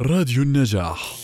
[0.00, 1.16] راديو النجاح.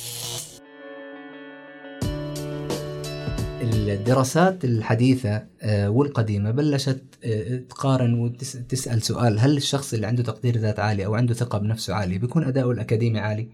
[3.62, 10.80] الدراسات الحديثة آه، والقديمة بلشت آه، تقارن وتسأل سؤال هل الشخص اللي عنده تقدير ذات
[10.80, 13.48] عالي أو عنده ثقة بنفسه عالي بيكون أداؤه الأكاديمي عالي؟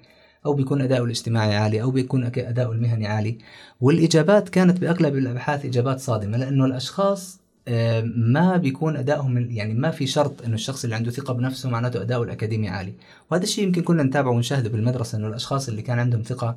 [0.46, 3.38] أو بيكون أداؤه الاجتماعي عالي؟ أو بيكون أداؤه المهني عالي؟
[3.80, 7.40] والإجابات كانت بأغلب الأبحاث إجابات صادمة لأنه الأشخاص
[8.16, 12.24] ما بيكون أدائهم يعني ما في شرط إنه الشخص اللي عنده ثقة بنفسه معناته اداؤه
[12.24, 12.94] الأكاديمي عالي.
[13.30, 16.56] وهذا الشيء يمكن كنا نتابعه ونشاهده بالمدرسة إنه الأشخاص اللي كان عندهم ثقة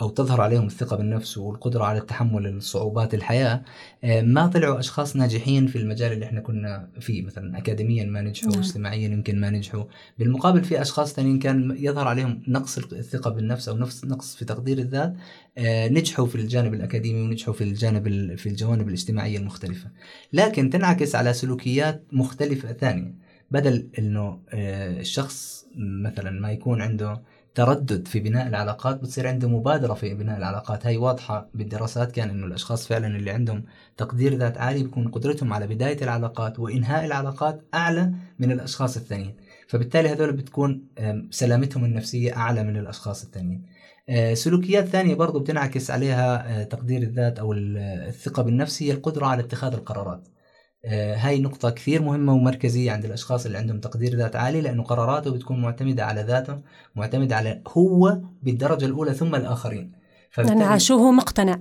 [0.00, 3.62] أو تظهر عليهم الثقة بالنفس والقدرة على تحمل الصعوبات الحياة
[4.04, 8.52] آه، ما طلعوا أشخاص ناجحين في المجال اللي إحنا كنا فيه مثلا اكاديميا ما نجحوا
[8.52, 8.60] نعم.
[8.60, 9.84] اجتماعيا يمكن ما نجحوا.
[10.18, 14.78] بالمقابل في أشخاص ثانيين كان يظهر عليهم نقص الثقة بالنفس أو نقص نقص في تقدير
[14.78, 15.14] الذات
[15.58, 19.90] آه، نجحوا في الجانب الأكاديمي ونجحوا في الجانب في الجوانب الاجتماعية المختلفة.
[20.32, 23.28] لكن تنعكس على سلوكيات مختلفة ثانية.
[23.50, 27.22] بدل إنه آه، الشخص مثلا ما يكون عنده
[27.54, 30.86] تردد في بناء العلاقات بتصير عنده مبادرة في بناء العلاقات.
[30.86, 33.64] هاي واضحة بالدراسات كان إنه الأشخاص فعلا اللي عندهم
[33.96, 39.36] تقدير ذات عالي بيكون قدرتهم على بداية العلاقات وإنهاء العلاقات أعلى من الأشخاص الثانيين.
[39.68, 40.82] فبالتالي هذول بتكون
[41.30, 43.78] سلامتهم النفسية أعلى من الأشخاص الثانيين.
[44.08, 49.42] آه، سلوكيات ثانية برضو بتنعكس عليها آه، تقدير الذات أو الثقة بالنفس هي القدرة على
[49.42, 50.28] اتخاذ القرارات.
[50.28, 50.37] آه،
[50.86, 55.60] هاي نقطة كثير مهمة ومركزية عند الأشخاص اللي عندهم تقدير ذات عالي لأنه قراراته بتكون
[55.60, 56.60] معتمدة على ذاته
[56.96, 59.92] معتمدة على هو بالدرجة الأولى ثم الآخرين.
[60.38, 61.58] يعني شو هو مقتنع؟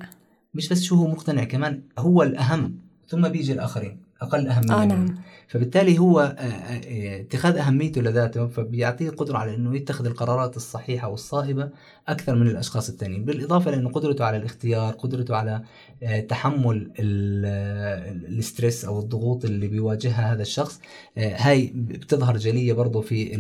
[0.54, 4.07] مش بس شو هو مقتنع كمان هو الأهم ثم بيجي الآخرين.
[4.22, 5.16] أقل أهمية آه نعم.
[5.48, 11.70] فبالتالي هو آه، آه، اتخاذ أهميته لذاته فبيعطيه قدرة على أنه يتخذ القرارات الصحيحة والصائبة
[12.08, 15.62] أكثر من الأشخاس الثانيين بالإضافة لأنه قدرته على الاختيار قدرته على
[16.04, 20.82] آه، تحمل الاسترس أو الضغوط اللي بيواجهها هذا الشخص
[21.18, 23.36] هاي بتظهر جلية برضه في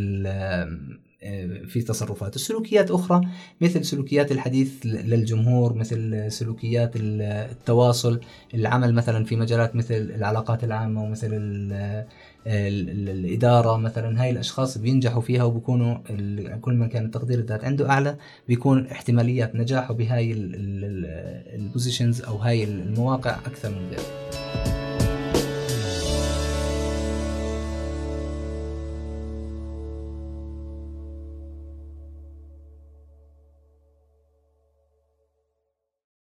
[1.68, 2.36] في تصرفات.
[2.36, 3.22] السلوكيات أخرى
[3.62, 8.20] مثل سلوكيات الحديث للجمهور مثل سلوكيات التواصل
[8.54, 11.30] العمل مثلا في مجالات مثل العلاقات العامة ومثل
[12.48, 14.24] الإدارة مثلا.
[14.24, 15.98] هاي الأشخاص بينجحوا فيها وبيكونوا
[16.62, 18.18] كل ما كان التقدير الذات عنده أعلى
[18.48, 20.34] بيكون احتماليات نجاحه بهاي
[21.56, 24.87] البوزيشنز أو هاي المواقع أكثر من غيره.